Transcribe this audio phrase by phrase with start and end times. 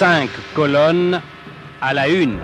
[0.00, 1.20] 5 colonnes
[1.82, 2.38] à la une.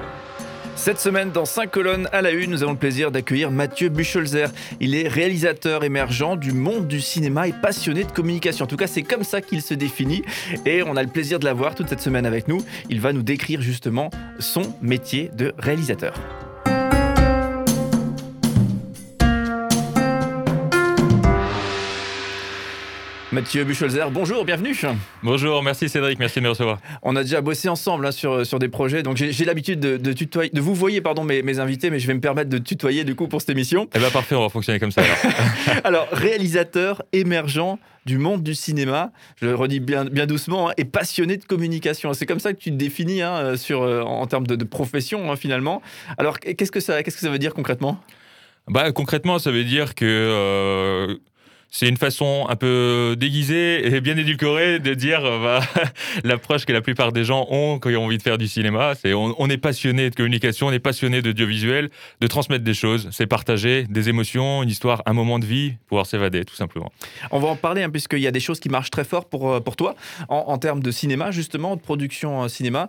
[0.75, 4.51] Cette semaine, dans 5 colonnes à la une, nous avons le plaisir d'accueillir Mathieu Bucholzer.
[4.79, 8.66] Il est réalisateur émergent du monde du cinéma et passionné de communication.
[8.66, 10.23] En tout cas, c'est comme ça qu'il se définit.
[10.66, 12.62] Et on a le plaisir de l'avoir toute cette semaine avec nous.
[12.91, 16.12] Il va nous décrire justement son métier de réalisateur.
[23.37, 24.75] Mathieu Bucholzer, bonjour, bienvenue.
[25.22, 26.79] Bonjour, merci Cédric, merci de me recevoir.
[27.03, 30.12] On a déjà bossé ensemble hein, sur, sur des projets, donc j'ai l'habitude de, de,
[30.14, 33.05] tutoyer, de vous voyez pardon, mes, mes, invités, mais je vais me permettre de tutoyer
[33.05, 33.91] du coup pour cette émission.
[33.95, 35.81] Eh bien parfait, on va fonctionner comme ça alors.
[35.84, 40.87] alors, réalisateur émergent du monde du cinéma, je le redis bien, bien doucement, hein, et
[40.87, 42.14] passionné de communication.
[42.14, 45.37] C'est comme ça que tu te définis hein, sur, euh, en termes de, de profession
[45.37, 45.83] finalement.
[46.17, 48.00] Alors, qu'est-ce que ça, qu'est-ce que ça veut dire concrètement?
[48.69, 51.17] Bah, concrètement, ça veut dire que euh,
[51.70, 55.66] c'est une façon un peu déguisée et bien édulcorée de dire euh, bah,
[56.25, 58.95] l'approche que la plupart des gens ont quand ils ont envie de faire du cinéma.
[59.05, 63.84] On, est passionné de communication, on est passionné d'audiovisuel, de transmettre des choses, c'est partager
[63.89, 66.92] des émotions, une histoire, un moment de vie, pouvoir s'évader, tout simplement.
[67.31, 69.53] On va en parler hein, puisqu'il y a des choses qui marchent très fort pour,
[69.53, 69.95] euh, toi
[70.28, 72.89] en, termes de cinéma, justement, de production euh, cinéma.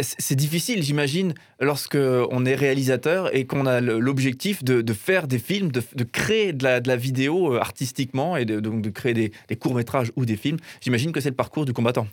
[0.00, 5.70] c'est difficile, j'imagine, lorsque on est réalisateur et qu'on a l'objectif de, faire des films,
[5.72, 7.99] de, créer de la vidéo artistique
[8.36, 11.64] et donc de créer des, des courts-métrages ou des films, j'imagine que c'est le parcours
[11.64, 12.06] du combattant.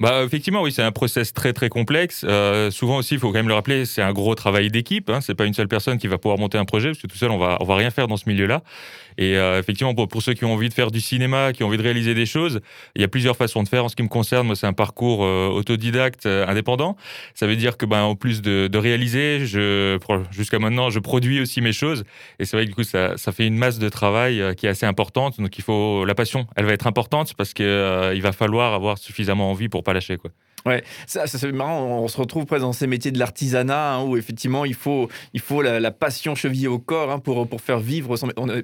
[0.00, 2.24] Bah, effectivement, oui, c'est un process très très complexe.
[2.26, 5.10] Euh, souvent aussi, il faut quand même le rappeler, c'est un gros travail d'équipe.
[5.10, 5.20] Hein.
[5.20, 7.30] C'est pas une seule personne qui va pouvoir monter un projet, parce que tout seul,
[7.30, 8.62] on va on va rien faire dans ce milieu-là.
[9.18, 11.66] Et euh, effectivement, pour, pour, ceux qui ont envie de faire du cinéma, qui ont
[11.66, 12.60] envie de réaliser des choses,
[12.96, 13.84] il y a plusieurs façons de faire.
[13.84, 16.96] En ce qui me concerne, moi, c'est un parcours euh, autodidacte, euh, indépendant.
[17.34, 19.44] Ça veut dire que, ben, en plus de, de réaliser,
[20.30, 22.04] jusqu'à maintenant, je produis aussi mes choses.
[22.38, 24.70] Et c'est vrai que du coup, ça, ça fait une masse de travail qui est
[24.70, 25.38] assez importante.
[25.38, 28.96] Donc, il faut la passion, elle va être importante parce que il va falloir avoir
[28.96, 30.16] suffisamment envie pour pas lâcher.
[30.16, 30.30] Quoi.
[30.66, 32.02] Ouais, ça, ça c'est marrant.
[32.02, 35.40] On se retrouve presque dans ces métiers de l'artisanat hein, où effectivement il faut, il
[35.40, 38.16] faut la, passion chevillée au corps hein, pour, pour faire vivre.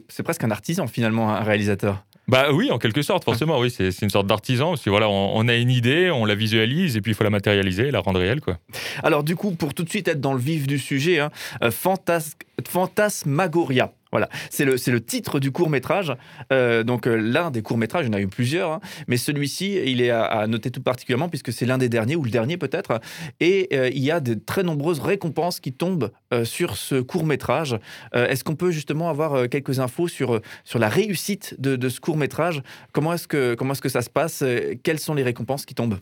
[0.08, 2.04] C'est presque un artisan finalement, un réalisateur.
[2.28, 4.70] Bah oui, en quelque sorte, forcément, oui, c'est une sorte d'artisan.
[4.70, 7.92] Parce voilà, on, a une idée, on la visualise et puis il faut la matérialiser,
[7.92, 8.58] la rendre réelle, quoi.
[9.04, 11.30] Alors du coup, pour tout de suite être dans le vif du sujet, hein,
[11.62, 13.92] euh, Fantasmagoria.
[14.16, 16.10] Voilà, c'est le, le, titre du court métrage.
[16.50, 19.18] Euh, donc euh, l'un des courts métrages, il y en a eu plusieurs, hein, mais
[19.18, 22.56] celui-ci, il est à, noter tout particulièrement puisque c'est l'un des derniers ou le dernier
[22.56, 22.98] peut-être.
[23.40, 26.10] Et euh, il y a de très nombreuses récompenses qui tombent
[26.44, 27.76] sur ce court métrage.
[28.14, 32.16] est-ce qu'on peut justement avoir quelques infos sur, sur la réussite de, de ce court
[32.16, 32.62] métrage
[32.92, 34.42] Comment comment est-ce que ça se passe?
[34.82, 35.98] Quelles sont les récompenses qui tombent?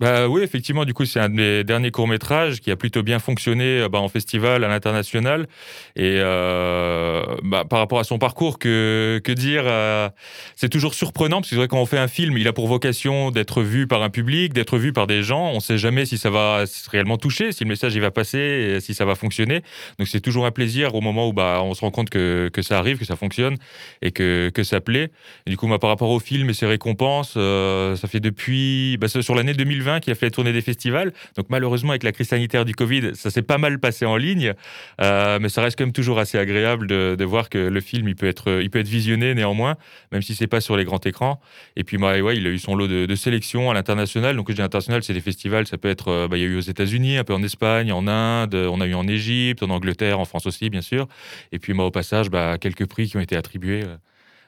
[0.00, 3.82] Bah oui, effectivement, du coup, c'est un des derniers courts-métrages qui a plutôt bien fonctionné
[3.82, 5.46] euh, bah, en festival, à l'international.
[5.94, 10.08] Et euh, bah, par rapport à son parcours, que, dire euh,
[10.56, 12.66] C'est toujours surprenant, parce que c'est vrai quand on fait un film, il a pour
[12.66, 15.50] vocation d'être vu par un public, d'être vu par des gens.
[15.52, 18.78] On ne sait jamais si ça va réellement toucher, si le message il va passer,
[18.80, 19.62] si ça va fonctionner.
[19.98, 22.78] Donc c'est toujours un plaisir au moment où bah, on se rend compte que, ça
[22.78, 23.56] arrive, que ça fonctionne,
[24.02, 25.12] et que, que ça plaît.
[25.46, 28.96] Et du coup, par rapport au film et ses récompenses, ça fait depuis...
[28.98, 31.12] Bah, sur l'année 2020, qui a fait tourner des festivals.
[31.36, 34.54] Donc malheureusement, avec la crise sanitaire du Covid, ça s'est pas mal passé en ligne,
[35.00, 38.16] euh, mais ça reste quand même toujours assez agréable de, voir que le film, il
[38.16, 39.76] peut être, il peut être visionné néanmoins,
[40.12, 41.40] même si c'est pas sur les grands écrans.
[41.76, 44.36] Et puis, bah, ouais, il a eu son lot de, sélections à l'international.
[44.36, 46.48] Donc, je dis international, c'est des festivals, ça peut être, euh, bah, il y a
[46.48, 49.70] eu aux États-Unis, un peu en Espagne, en Inde, on a eu en Égypte, en
[49.70, 51.06] Angleterre, en France aussi, bien sûr.
[51.52, 53.84] Et puis, moi, au passage, bah, quelques prix qui ont été attribués.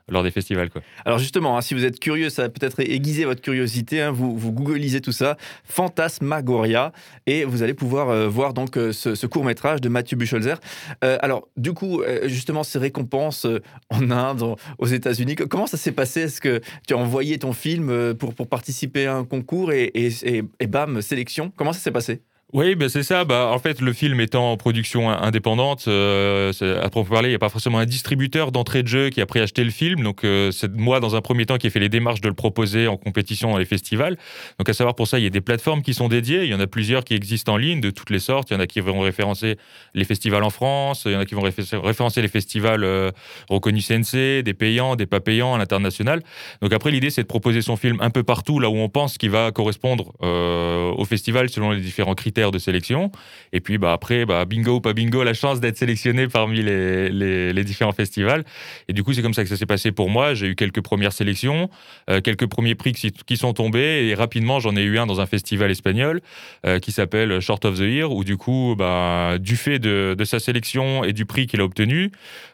[0.08, 0.70] Euh, lors des festivals.
[0.70, 0.82] Quoi.
[1.04, 4.02] Alors justement, hein, si vous êtes curieux, ça va peut-être aiguiser votre curiosité.
[4.02, 6.92] Hein, vous, vous googlisez tout ça, Fantasmagoria,
[7.26, 10.60] et vous allez pouvoir euh, voir donc euh, ce, court métrage de Mathieu Bucholzer.
[11.04, 13.46] Euh, alors du coup, justement, ces récompenses
[13.90, 16.22] en Inde, aux États-Unis, comment ça s'est passé?
[16.22, 21.52] Est-ce que tu as envoyé ton film pour, participer à un concours et bam, sélection?
[21.56, 22.22] Comment ça s'est passé?
[22.56, 23.26] Oui, ben c'est ça.
[23.26, 27.36] Bah, en fait, le film étant en production indépendante, euh, à propos parler, il n'y
[27.36, 30.02] a pas forcément un distributeur d'entrée de jeu qui a préacheté le film.
[30.02, 32.34] Donc, euh, c'est moi, dans un premier temps, qui ai fait les démarches de le
[32.34, 34.16] proposer en compétition dans les festivals.
[34.58, 36.44] Donc, à savoir, pour ça, il y a des plateformes qui sont dédiées.
[36.44, 38.48] Il y en a plusieurs qui existent en ligne de toutes les sortes.
[38.48, 39.58] Il y en a qui vont référencer
[39.92, 41.02] les festivals en France.
[41.04, 43.10] Il y en a qui vont référencer les festivals euh,
[43.50, 46.22] reconnus CNC, des payants, des pas payants à l'international.
[46.62, 49.18] Donc, après, l'idée, c'est de proposer son film un peu partout, là où on pense
[49.18, 53.10] qu'il va correspondre au festival selon les différents critères de sélection.
[53.52, 57.08] Et puis bah, après, bah, bingo ou pas bingo, la chance d'être sélectionné parmi les,
[57.10, 58.44] les, différents festivals.
[58.88, 60.34] Et du coup, c'est comme ça que ça s'est passé pour moi.
[60.34, 61.68] J'ai eu quelques premières sélections,
[62.10, 64.08] euh, quelques premiers prix qui, sont tombés.
[64.08, 66.20] Et rapidement, j'en ai eu un dans un festival espagnol
[66.64, 70.24] euh, qui s'appelle Short of the Year, où du coup, bah, du fait de, de,
[70.24, 72.10] sa sélection et du prix qu'il a obtenu,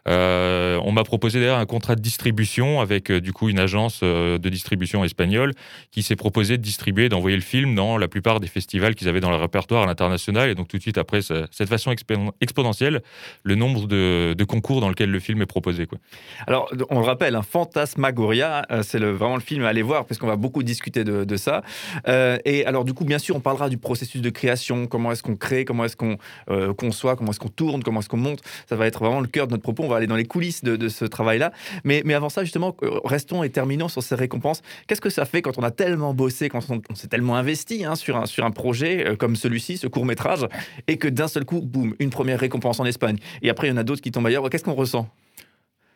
[0.09, 4.49] euh, on m'a proposé d'ailleurs un contrat de distribution avec du coup une agence de
[4.49, 5.53] distribution espagnole
[5.91, 9.21] qui s'est proposé de distribuer, d'envoyer le film dans la plupart des festivals qu'ils avaient
[9.21, 10.51] dans leur répertoire à l'international.
[10.51, 11.95] Et donc tout de suite après, cette façon
[12.41, 13.03] exponentielle,
[13.43, 15.87] le nombre de, concours dans lesquels le film est proposé.
[16.47, 20.19] Alors, on le rappelle, hein, Fantasmagoria, euh, c'est vraiment le film à aller voir, parce
[20.19, 21.63] qu'on va beaucoup discuter de, ça.
[22.09, 25.23] Euh, et alors, du coup, bien sûr, on parlera du processus de création, comment est-ce
[25.23, 26.19] qu'on crée, comment est-ce qu'on
[26.51, 28.43] euh, conçoit, comment est-ce qu'on tourne, comment est-ce qu'on monte?
[28.69, 29.85] Ça va être vraiment le cœur de notre propos.
[29.85, 31.53] On va aller dans les coulisses de, ce travail-là.
[31.85, 34.63] Mais, avant ça, justement, restons et terminons sur ces récompenses.
[34.87, 37.95] Qu'est-ce que ça fait quand on a tellement bossé, quand on, s'est tellement investi hein,
[37.95, 40.47] sur un projet comme celui-ci, ce court métrage,
[40.89, 43.17] et que d'un seul coup, boum, une première récompense en Espagne.
[43.43, 44.49] Et après, il y en a d'autres qui tombent ailleurs.
[44.51, 45.09] Qu'est-ce qu'on ressent?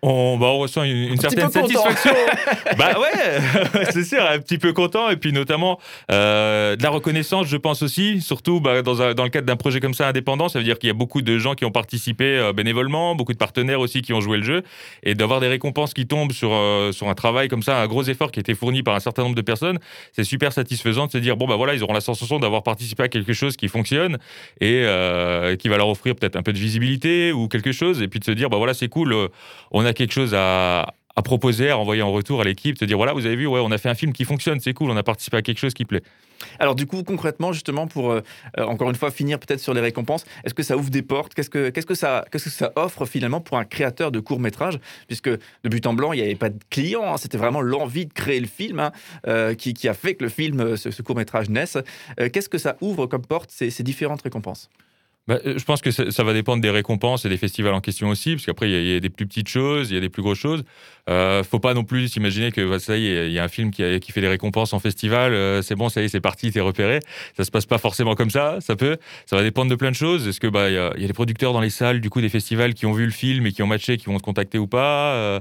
[0.07, 2.13] On, bah, on ressent une, certaine satisfaction.
[2.79, 5.11] bah ouais, c'est sûr, un petit peu content.
[5.11, 5.81] Et puis notamment
[6.13, 9.81] euh, de la reconnaissance, je pense aussi, surtout bah, dans, dans, le cadre d'un projet
[9.81, 10.49] comme ça indépendant.
[10.49, 13.33] Ça veut dire qu'il y a beaucoup de gens qui ont participé euh, bénévolement, beaucoup
[13.33, 14.63] de partenaires aussi qui ont joué le jeu.
[15.03, 18.05] Et d'avoir des récompenses qui tombent sur, euh, sur un travail comme ça, un gros
[18.05, 19.81] effort qui a été fourni par un certain nombre de personnes,
[20.13, 23.03] c'est super satisfaisant de se dire, bon, bah voilà, ils auront la sensation d'avoir participé
[23.03, 24.19] à quelque chose qui fonctionne
[24.61, 24.87] et
[25.59, 28.03] qui va leur offrir peut-être un peu de visibilité ou quelque chose.
[28.03, 29.15] Et puis de se dire, bah voilà, c'est cool,
[29.73, 30.93] on a quelque chose à,
[31.25, 33.71] proposer, à envoyer en retour à l'équipe, te dire voilà, vous avez vu, ouais, on
[33.73, 35.85] a fait un film qui fonctionne, c'est cool, on a participé à quelque chose qui
[35.85, 36.03] plaît.
[36.59, 38.21] Alors du coup, concrètement, justement, pour euh,
[38.59, 41.33] euh, encore une fois finir peut-être sur les récompenses, est-ce que ça ouvre des portes?
[41.35, 44.79] Qu'est-ce que qu'est-ce que ça que ça offre finalement pour un créateur de court métrage
[45.07, 48.05] Puisque de but en blanc, il n'y avait pas de client, hein, c'était vraiment l'envie
[48.05, 48.93] de créer le film hein,
[49.27, 51.79] euh, qui, qui, a fait que le film, ce, court métrage naisse.
[52.19, 54.69] qu'est-ce que ça ouvre comme porte ces différentes récompenses?
[55.29, 58.09] Bah, euh, je pense que ça, va dépendre des récompenses et des festivals en question
[58.09, 60.23] aussi, parce qu'après, il y, a des plus petites choses, il y a des plus
[60.23, 60.63] grosses choses.
[61.09, 63.49] Euh, faut pas non plus s'imaginer que bah, ça y est, il y a un
[63.49, 66.21] film qui, qui fait des récompenses en festival, euh, c'est bon, ça y est, c'est
[66.21, 67.01] parti, t'es repéré.
[67.37, 68.99] Ça se passe pas forcément comme ça, ça peut.
[69.27, 70.29] Ça va dépendre de plein de choses.
[70.29, 72.75] Est-ce que bah il y, a des producteurs dans les salles, du coup, des festivals
[72.75, 75.15] qui ont vu le film et qui ont matché, qui vont te contacter ou pas
[75.15, 75.41] euh,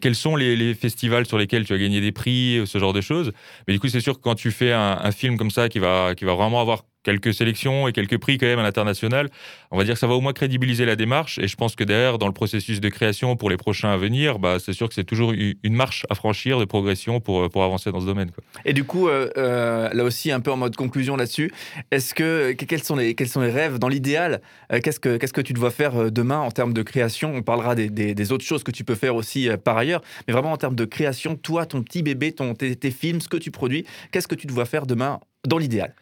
[0.00, 3.32] Quels sont les, festivals sur lesquels tu as gagné des prix, ce genre de choses
[3.68, 5.78] Mais du coup, c'est sûr que quand tu fais un, un film comme ça qui
[5.78, 9.28] va, qui va vraiment avoir quelques sélections et quelques prix quand même à l'international,
[9.70, 11.38] on va dire que ça va au moins crédibiliser la démarche.
[11.38, 14.38] Et je pense que derrière, dans le processus de création pour les prochains à venir,
[14.38, 17.92] bah, c'est sûr que c'est toujours une marche à franchir de progression pour, pour avancer
[17.92, 18.30] dans ce domaine.
[18.30, 18.42] Quoi.
[18.64, 21.52] Et du coup, euh, euh, là aussi, un peu en mode conclusion là-dessus,
[21.90, 24.40] est-ce que quels sont les, quels sont les rêves dans l'idéal?
[24.72, 27.34] Euh, qu'est-ce, que, que tu dois faire demain en termes de création?
[27.34, 30.52] On parlera des, des, autres choses que tu peux faire aussi par ailleurs, mais vraiment
[30.52, 33.50] en termes de création, toi, ton petit bébé, ton, tes, tes films, ce que tu
[33.50, 35.94] produis, qu'est-ce que tu dois faire demain dans l'idéal?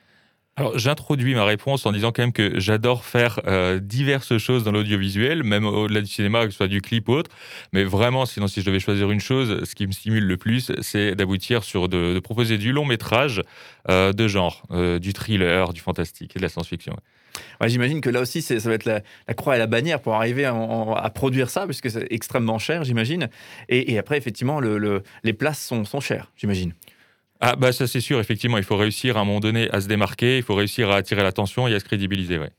[0.56, 4.70] Alors, j'introduis ma réponse en disant quand même que j'adore faire euh, diverses choses dans
[4.70, 7.30] l'audiovisuel, même au-delà du cinéma, que ce soit du clip ou autre.
[7.72, 10.70] Mais vraiment, sinon, si je devais choisir une chose, ce qui me stimule le plus,
[10.82, 13.42] c'est d'aboutir sur de, proposer du long métrage
[13.88, 16.96] euh, de genre, euh, du thriller, du fantastique et de la science-fiction.
[17.64, 19.00] J'imagine que là aussi, ça va être la,
[19.34, 23.30] croix et la bannière pour arriver à, produire ça, puisque c'est extrêmement cher, j'imagine.
[23.70, 26.74] Et, après, effectivement, le, les places sont chères, j'imagine.
[27.44, 29.88] Ah bah ça c'est sûr, effectivement, il faut réussir à un moment donné à se
[29.88, 32.38] démarquer, il faut réussir à attirer l'attention et à se crédibiliser.
[32.38, 32.52] Ouais.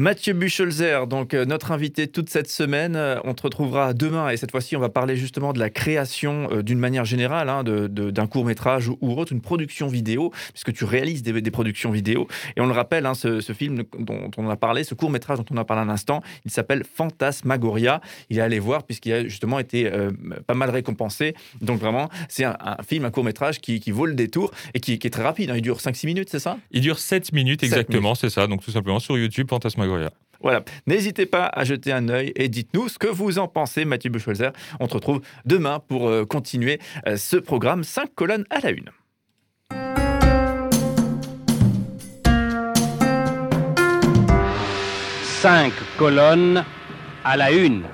[0.00, 2.96] Mathieu Bucholzer, donc euh, notre invité toute cette semaine.
[2.96, 6.48] Euh, on te retrouvera demain et cette fois-ci, on va parler justement de la création
[6.50, 10.86] euh, d'une manière générale hein, d'un court métrage ou, autre, une production vidéo, puisque tu
[10.86, 12.28] réalises des, productions vidéo.
[12.56, 15.44] Et on le rappelle, hein, ce, film dont, on a parlé, ce court métrage dont
[15.50, 18.00] on a parlé un instant, il s'appelle Fantasmagoria.
[18.30, 19.90] Il est allé voir puisqu'il a justement été
[20.46, 21.34] pas mal récompensé.
[21.60, 22.56] Donc vraiment, c'est un,
[22.88, 25.50] film, un court métrage qui, vaut le détour et qui, est très rapide.
[25.50, 25.56] Hein.
[25.56, 26.56] Il dure 5-6 minutes, c'est ça?
[26.70, 28.46] Il dure 7 minutes exactement, c'est ça.
[28.46, 29.89] Donc tout simplement sur YouTube, Fantasmagoria.
[30.42, 34.10] Voilà, n'hésitez pas à jeter un œil et dites-nous ce que vous en pensez, Mathieu
[34.10, 34.52] Buchholzer.
[34.80, 38.90] On se retrouve demain pour euh, continuer euh, ce programme 5 colonnes à la une.
[45.42, 46.64] 5 colonnes
[47.24, 47.84] à la une.